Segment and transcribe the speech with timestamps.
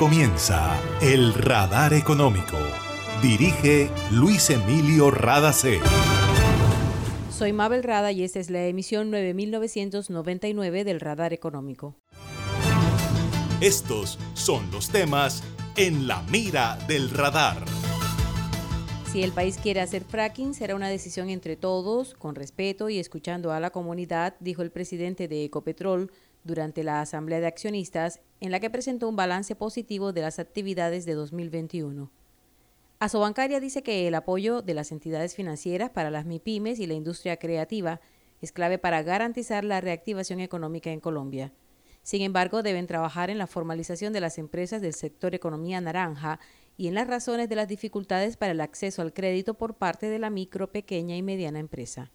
[0.00, 2.56] comienza El Radar Económico.
[3.20, 5.78] Dirige Luis Emilio Radacé.
[7.30, 11.96] Soy Mabel Rada y esta es la emisión 9999 del Radar Económico.
[13.60, 15.44] Estos son los temas
[15.76, 17.58] en la mira del radar.
[19.10, 23.50] Si el país quiere hacer fracking, será una decisión entre todos, con respeto y escuchando
[23.50, 26.12] a la comunidad, dijo el presidente de Ecopetrol
[26.44, 31.06] durante la Asamblea de Accionistas, en la que presentó un balance positivo de las actividades
[31.06, 32.08] de 2021.
[33.00, 37.36] Asobancaria dice que el apoyo de las entidades financieras para las MIPIMES y la industria
[37.36, 38.00] creativa
[38.40, 41.52] es clave para garantizar la reactivación económica en Colombia.
[42.02, 46.38] Sin embargo, deben trabajar en la formalización de las empresas del sector economía naranja
[46.80, 50.18] y en las razones de las dificultades para el acceso al crédito por parte de
[50.18, 52.10] la micro, pequeña y mediana empresa.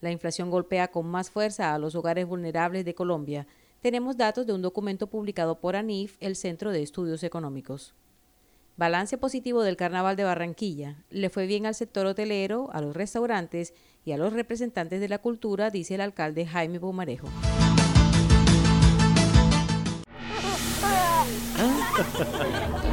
[0.00, 3.48] La inflación golpea con más fuerza a los hogares vulnerables de Colombia.
[3.80, 7.96] Tenemos datos de un documento publicado por ANIF, el Centro de Estudios Económicos.
[8.76, 11.02] Balance positivo del Carnaval de Barranquilla.
[11.10, 13.74] Le fue bien al sector hotelero, a los restaurantes
[14.04, 17.26] y a los representantes de la cultura, dice el alcalde Jaime Bumarejo.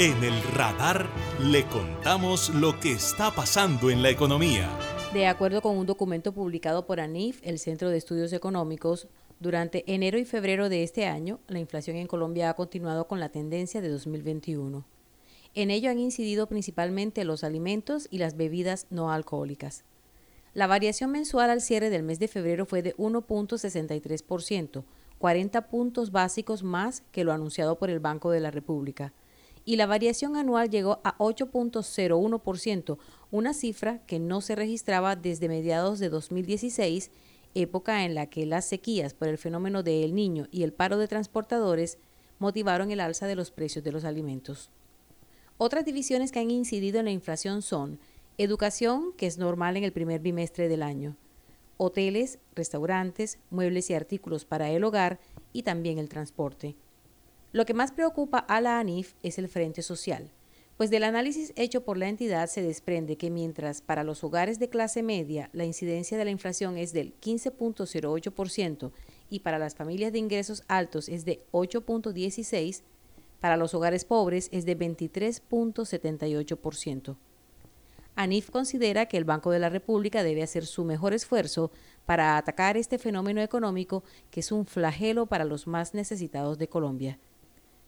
[0.00, 1.08] En el radar
[1.42, 4.70] le contamos lo que está pasando en la economía.
[5.12, 9.08] De acuerdo con un documento publicado por ANIF, el Centro de Estudios Económicos,
[9.40, 13.30] durante enero y febrero de este año, la inflación en Colombia ha continuado con la
[13.30, 14.84] tendencia de 2021.
[15.54, 19.82] En ello han incidido principalmente los alimentos y las bebidas no alcohólicas.
[20.54, 24.84] La variación mensual al cierre del mes de febrero fue de 1.63%,
[25.18, 29.12] 40 puntos básicos más que lo anunciado por el Banco de la República.
[29.64, 32.98] Y la variación anual llegó a 8.01%,
[33.30, 37.10] una cifra que no se registraba desde mediados de 2016,
[37.54, 40.96] época en la que las sequías por el fenómeno de El Niño y el paro
[40.96, 41.98] de transportadores
[42.38, 44.70] motivaron el alza de los precios de los alimentos.
[45.58, 47.98] Otras divisiones que han incidido en la inflación son
[48.38, 51.16] educación, que es normal en el primer bimestre del año,
[51.78, 55.18] hoteles, restaurantes, muebles y artículos para el hogar
[55.54, 56.76] y también el transporte.
[57.52, 60.30] Lo que más preocupa a la ANIF es el frente social,
[60.76, 64.68] pues del análisis hecho por la entidad se desprende que mientras para los hogares de
[64.68, 68.92] clase media la incidencia de la inflación es del 15.08%
[69.30, 72.82] y para las familias de ingresos altos es de 8.16%,
[73.40, 77.16] para los hogares pobres es de 23.78%.
[78.18, 81.70] ANIF considera que el Banco de la República debe hacer su mejor esfuerzo
[82.04, 84.02] para atacar este fenómeno económico
[84.32, 87.20] que es un flagelo para los más necesitados de Colombia.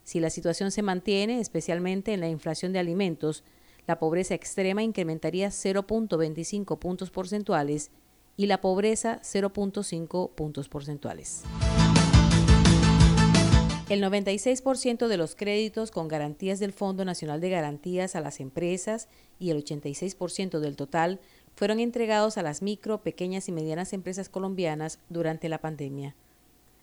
[0.04, 3.43] Si la situación se mantiene, especialmente en la inflación de alimentos,
[3.88, 7.90] la pobreza extrema incrementaría 0.25 puntos porcentuales
[8.37, 11.43] y la pobreza 0.5 puntos porcentuales.
[13.90, 19.08] El 96% de los créditos con garantías del Fondo Nacional de Garantías a las empresas
[19.40, 21.19] y el 86% del total
[21.56, 26.14] fueron entregados a las micro, pequeñas y medianas empresas colombianas durante la pandemia.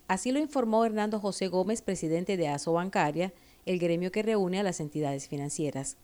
[0.09, 3.31] Así lo informó Hernando José Gómez, presidente de ASO Bancaria,
[3.65, 5.95] el gremio que reúne a las entidades financieras.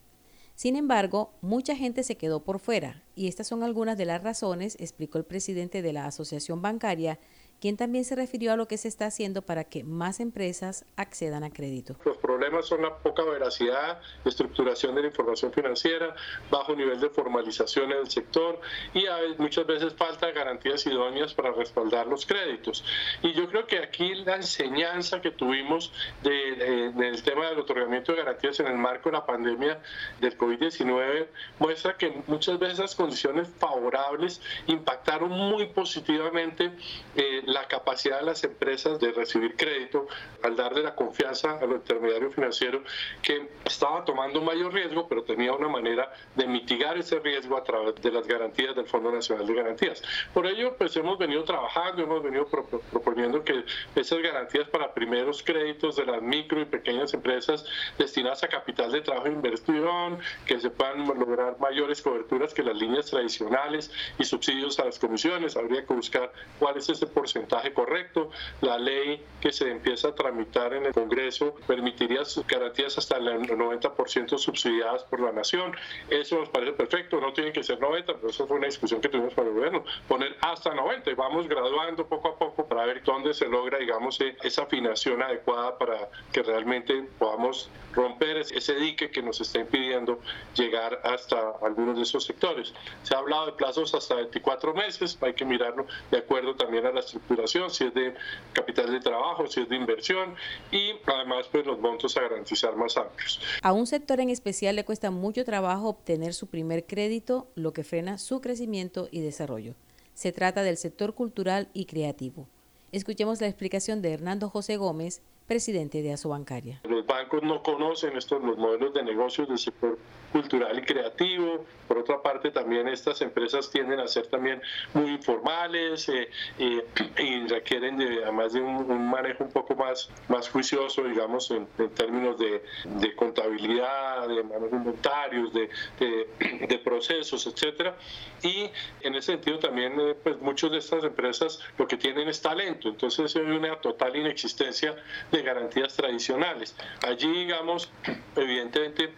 [0.56, 4.78] Sin embargo, mucha gente se quedó por fuera, y estas son algunas de las razones,
[4.80, 7.20] explicó el presidente de la Asociación Bancaria,
[7.64, 11.46] quien también se refirió a lo que se está haciendo para que más empresas accedan
[11.46, 11.96] a crédito.
[12.04, 16.14] Los problemas son la poca veracidad, estructuración de la información financiera,
[16.52, 18.60] bajo nivel de formalización en el sector
[18.94, 19.06] y
[19.38, 22.84] muchas veces falta garantías idóneas para respaldar los créditos.
[23.22, 28.60] Y yo creo que aquí la enseñanza que tuvimos del tema del otorgamiento de garantías
[28.60, 29.80] en el marco de la pandemia
[30.20, 31.28] del COVID-19
[31.60, 36.70] muestra que muchas veces esas condiciones favorables impactaron muy positivamente
[37.16, 40.08] eh, la capacidad de las empresas de recibir crédito
[40.42, 42.82] al darle la confianza a los intermediarios financieros
[43.22, 47.64] que estaba tomando un mayor riesgo, pero tenía una manera de mitigar ese riesgo a
[47.64, 50.02] través de las garantías del Fondo Nacional de Garantías.
[50.34, 53.64] Por ello, pues hemos venido trabajando, hemos venido proponiendo que
[53.96, 57.66] esas garantías para primeros créditos de las micro y pequeñas empresas
[57.98, 62.76] destinadas a capital de trabajo e inversión, que se puedan lograr mayores coberturas que las
[62.76, 65.56] líneas tradicionales y subsidios a las comisiones.
[65.56, 67.43] Habría que buscar cuál es ese porcentaje
[67.74, 68.30] correcto.
[68.62, 74.38] La ley que se empieza a tramitar en el Congreso permitiría garantías hasta el 90%
[74.38, 75.76] subsidiadas por la nación.
[76.10, 79.10] Eso nos parece perfecto, no tiene que ser 90, pero eso fue una discusión que
[79.10, 79.84] tuvimos con el gobierno.
[80.08, 84.20] Poner hasta 90 y vamos graduando poco a poco para ver dónde se logra, digamos,
[84.22, 90.20] e, esa afinación adecuada para que realmente podamos romper ese dique que nos está impidiendo
[90.56, 92.74] llegar hasta algunos de esos sectores.
[93.04, 96.92] Se ha hablado de plazos hasta 24 meses, hay que mirarlo de acuerdo también a
[96.92, 98.14] la estructura si es de
[98.54, 100.36] capital de trabajo, si es de inversión
[100.72, 103.40] y además pues los montos a garantizar más amplios.
[103.62, 107.84] A un sector en especial le cuesta mucho trabajo obtener su primer crédito, lo que
[107.84, 109.76] frena su crecimiento y desarrollo.
[110.14, 112.48] Se trata del sector cultural y creativo.
[112.92, 116.82] Escuchemos la explicación de Hernando José Gómez, presidente de Asobancaria.
[116.84, 119.98] Los bancos no conocen estos los modelos de negocios del sector
[120.34, 121.64] cultural y creativo.
[121.88, 124.62] Por otra parte, también estas empresas tienden a ser también
[124.94, 126.28] muy informales eh,
[127.20, 132.38] y requieren de, además de un, manejo un poco más, más juicioso, digamos, en, términos
[132.40, 135.70] de, contabilidad, de manejo inventarios, de,
[136.68, 137.96] de, procesos, etcétera.
[138.42, 138.70] Y
[139.02, 142.90] en ese sentido también, eh, pues muchas de estas empresas lo que tienen es talento.
[142.90, 144.96] Entonces hay una total inexistencia
[145.34, 146.76] de garantías tradicionales.
[147.06, 147.92] Allí, digamos,
[148.36, 149.14] evidentemente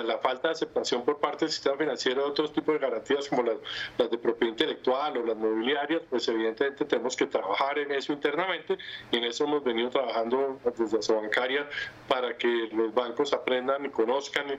[0.00, 3.42] la falta de aceptación por parte del sistema financiero de otros tipos de garantías como
[3.42, 3.56] las,
[3.98, 8.78] las, de propiedad intelectual o las mobiliarias, pues evidentemente tenemos que trabajar en eso internamente
[9.10, 11.68] y en eso hemos venido trabajando desde la bancaria
[12.08, 14.58] para que los bancos aprendan y conozcan eh,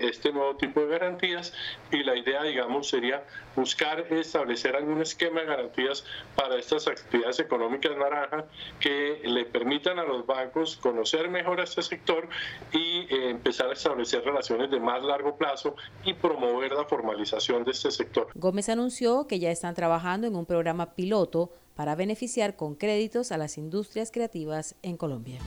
[0.00, 1.52] este nuevo tipo de garantías
[1.90, 3.24] y la idea, digamos, sería
[3.56, 6.04] buscar establecer algún esquema de garantías
[6.34, 8.44] para estas actividades económicas naranjas
[8.80, 12.28] que le permitan a los bancos conocer mejor a este sector
[12.72, 15.74] y eh, empezar a establecer relaciones de más largo plazo
[16.04, 18.28] y promover la formalización de este sector.
[18.34, 23.38] Gómez anunció que ya están trabajando en un programa piloto para beneficiar con créditos a
[23.38, 25.40] las industrias creativas en Colombia.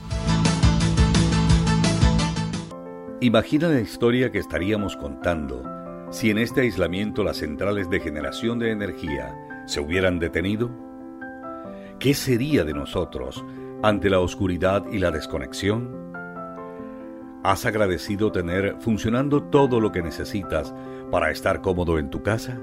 [3.20, 5.64] Imagina la historia que estaríamos contando
[6.10, 10.70] si en este aislamiento las centrales de generación de energía se hubieran detenido.
[11.98, 13.44] ¿Qué sería de nosotros
[13.82, 16.07] ante la oscuridad y la desconexión?
[17.44, 20.74] ¿Has agradecido tener funcionando todo lo que necesitas
[21.10, 22.60] para estar cómodo en tu casa?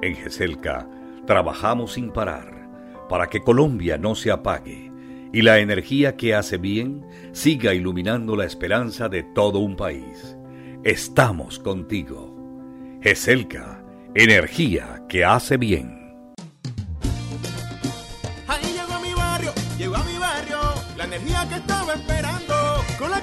[0.00, 0.88] En GESELCA
[1.26, 2.68] trabajamos sin parar
[3.08, 4.90] para que Colombia no se apague
[5.32, 10.36] y la energía que hace bien siga iluminando la esperanza de todo un país.
[10.82, 12.34] Estamos contigo.
[13.02, 13.84] GESELCA,
[14.14, 16.24] energía que hace bien.
[18.46, 20.58] Ahí llegó mi barrio, llegó a mi barrio,
[20.96, 22.54] la energía que estaba esperando
[22.98, 23.22] con la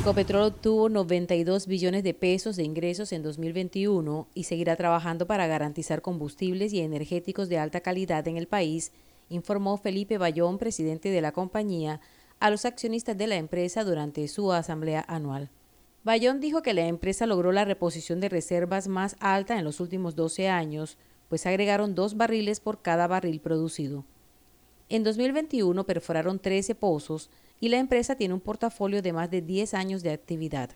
[0.00, 6.02] Ecopetrol obtuvo 92 billones de pesos de ingresos en 2021 y seguirá trabajando para garantizar
[6.02, 8.92] combustibles y energéticos de alta calidad en el país,
[9.28, 12.00] informó Felipe Bayón, presidente de la compañía,
[12.38, 15.50] a los accionistas de la empresa durante su asamblea anual.
[16.04, 20.14] Bayón dijo que la empresa logró la reposición de reservas más alta en los últimos
[20.14, 20.96] 12 años,
[21.28, 24.04] pues agregaron dos barriles por cada barril producido.
[24.88, 29.74] En 2021 perforaron 13 pozos y la empresa tiene un portafolio de más de 10
[29.74, 30.70] años de actividad.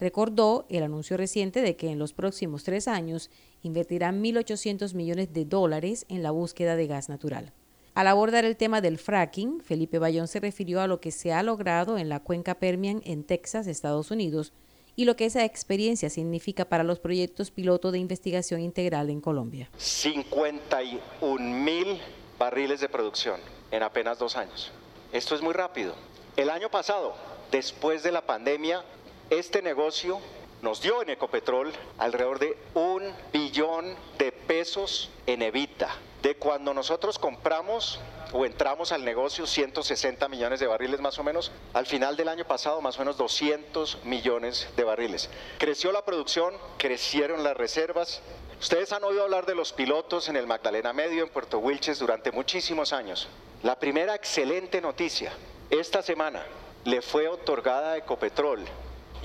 [0.00, 3.30] Recordó el anuncio reciente de que en los próximos tres años
[3.62, 7.52] invertirán 1.800 millones de dólares en la búsqueda de gas natural.
[7.94, 11.44] Al abordar el tema del fracking, Felipe Bayón se refirió a lo que se ha
[11.44, 14.52] logrado en la cuenca Permian en Texas, Estados Unidos,
[14.96, 19.70] y lo que esa experiencia significa para los proyectos piloto de investigación integral en Colombia.
[19.76, 22.00] 51 mil
[22.38, 24.72] barriles de producción en apenas dos años.
[25.12, 25.94] Esto es muy rápido.
[26.36, 27.14] El año pasado,
[27.52, 28.82] después de la pandemia,
[29.30, 30.20] este negocio
[30.62, 35.90] nos dio en Ecopetrol alrededor de un billón de pesos en Evita.
[36.22, 38.00] De cuando nosotros compramos
[38.32, 42.44] o entramos al negocio 160 millones de barriles más o menos, al final del año
[42.46, 45.30] pasado más o menos 200 millones de barriles.
[45.58, 48.22] Creció la producción, crecieron las reservas.
[48.60, 52.32] Ustedes han oído hablar de los pilotos en el Magdalena Medio, en Puerto Wilches, durante
[52.32, 53.28] muchísimos años.
[53.62, 55.32] La primera excelente noticia,
[55.80, 56.42] esta semana
[56.84, 58.64] le fue otorgada a Ecopetrol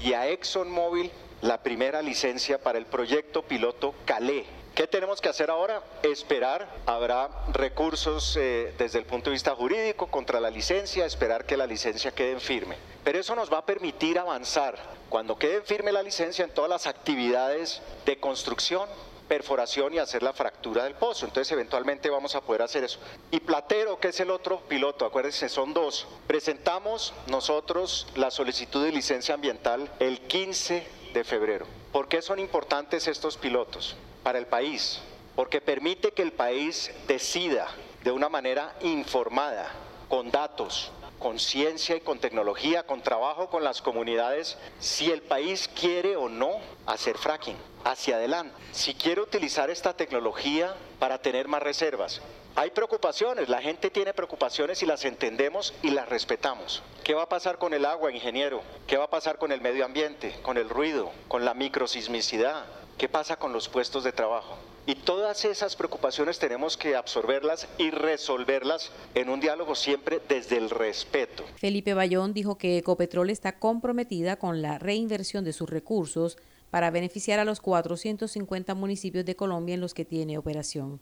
[0.03, 4.46] y a ExxonMobil la primera licencia para el proyecto piloto Calais.
[4.75, 5.84] ¿Qué tenemos que hacer ahora?
[6.03, 6.68] Esperar.
[6.86, 11.68] Habrá recursos eh, desde el punto de vista jurídico contra la licencia, esperar que la
[11.68, 12.77] licencia quede firme.
[13.03, 14.77] Pero eso nos va a permitir avanzar
[15.10, 18.88] cuando quede firme la licencia en todas las actividades de construcción,
[19.29, 21.25] perforación y hacer la fractura del pozo.
[21.25, 23.00] Entonces eventualmente vamos a poder hacer eso.
[23.31, 26.07] Y Platero, que es el otro piloto, acuérdense, son dos.
[26.27, 31.65] Presentamos nosotros la solicitud de licencia ambiental el 15 de febrero.
[31.93, 35.00] ¿Por qué son importantes estos pilotos para el país?
[35.36, 37.67] Porque permite que el país decida
[38.03, 39.71] de una manera informada,
[40.09, 45.70] con datos, con ciencia y con tecnología, con trabajo con las comunidades, si el país
[45.80, 51.62] quiere o no hacer fracking hacia adelante, si quiere utilizar esta tecnología para tener más
[51.62, 52.22] reservas.
[52.56, 56.82] Hay preocupaciones, la gente tiene preocupaciones y las entendemos y las respetamos.
[57.04, 58.62] ¿Qué va a pasar con el agua, ingeniero?
[58.88, 62.66] ¿Qué va a pasar con el medio ambiente, con el ruido, con la microsismicidad?
[62.98, 64.58] ¿Qué pasa con los puestos de trabajo?
[64.89, 70.72] Y todas esas preocupaciones tenemos que absorberlas y resolverlas en un diálogo siempre desde el
[70.72, 71.43] respeto.
[71.58, 76.39] Felipe Bayón dijo que Ecopetrol está comprometida con la reinversión de sus recursos
[76.72, 81.00] para beneficiar a los 450 municipios de Colombia en los que tiene operación.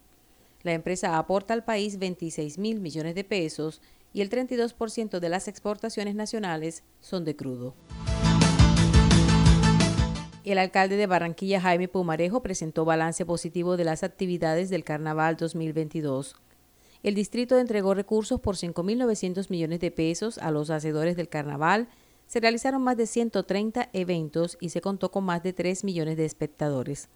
[0.63, 5.47] La empresa aporta al país 26 mil millones de pesos y el 32% de las
[5.47, 7.73] exportaciones nacionales son de crudo.
[10.51, 16.37] El alcalde de Barranquilla, Jaime Pumarejo, presentó balance positivo de las actividades del Carnaval 2022.
[17.03, 21.89] El distrito entregó recursos por 5.900 millones de pesos a los hacedores del Carnaval.
[22.27, 26.23] Se realizaron más de 130 eventos y se contó con más de 3 millones de
[26.23, 27.09] espectadores.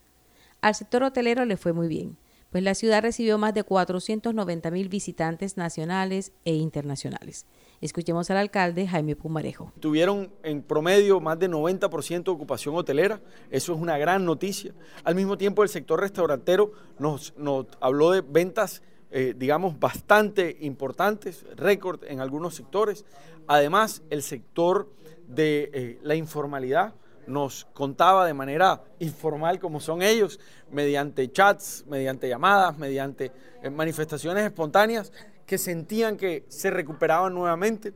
[0.59, 2.17] Al sector hotelero le fue muy bien
[2.51, 7.48] pues la ciudad recibió más de 490 mil visitantes nacionales e internacionales.
[7.79, 9.72] Escuchemos al alcalde Jaime Pumarejo.
[9.79, 14.74] Tuvieron en promedio más de 90% de ocupación hotelera, eso es una gran noticia.
[15.03, 17.34] Al mismo tiempo el sector restaurantero nos,
[17.79, 23.05] habló de ventas, eh, digamos, bastante importantes, récord en algunos sectores.
[23.48, 24.93] Además, el sector
[25.27, 26.93] de eh, la informalidad
[27.27, 30.39] nos contaba de manera informal como son ellos,
[30.71, 35.11] mediante chats, mediante llamadas, mediante eh, manifestaciones espontáneas,
[35.45, 37.93] que sentían que se recuperaban nuevamente.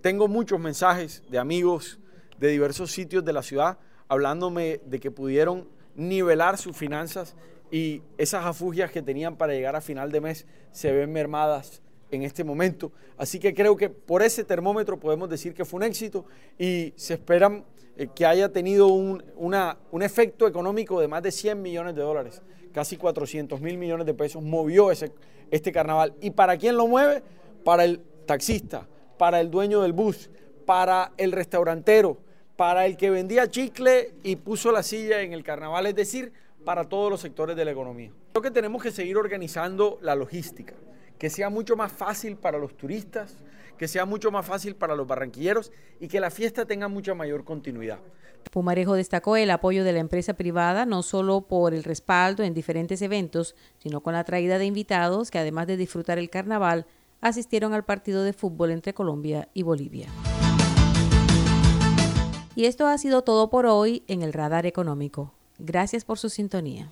[0.00, 1.98] Tengo muchos mensajes de amigos
[2.38, 3.78] de diversos sitios de la ciudad
[4.08, 7.34] hablándome de que pudieron nivelar sus finanzas
[7.70, 12.22] y esas afugias que tenían para llegar a final de mes se ven mermadas en
[12.22, 12.92] este momento.
[13.16, 16.24] Así que creo que por ese termómetro podemos decir que fue un éxito
[16.58, 17.64] y se esperan
[17.98, 22.42] eh, que haya tenido un, un efecto económico de más de 100 millones de dólares,
[22.72, 25.12] casi 400 mil millones de pesos movió ese,
[25.50, 26.14] este carnaval.
[26.20, 27.24] ¿Y para quién lo mueve?
[27.64, 28.86] Para el taxista,
[29.18, 30.30] para el dueño del bus,
[30.64, 32.18] para el restaurantero,
[32.54, 36.32] para el que vendía chicle y puso la silla en el carnaval, es decir,
[36.64, 38.12] para todos los sectores de la economía.
[38.32, 40.74] Creo que tenemos que seguir organizando la logística
[41.18, 43.36] que sea mucho más fácil para los turistas,
[43.76, 47.44] que sea mucho más fácil para los barranquilleros y que la fiesta tenga mucha mayor
[47.44, 47.98] continuidad.
[48.50, 53.02] Pumarejo destacó el apoyo de la empresa privada no solo por el respaldo en diferentes
[53.02, 56.86] eventos, sino con la traída de invitados que además de disfrutar el carnaval,
[57.20, 60.08] asistieron al partido de fútbol entre Colombia y Bolivia.
[62.54, 65.32] Y esto ha sido todo por hoy en el Radar Económico.
[65.58, 66.90] Gracias por su sintonía.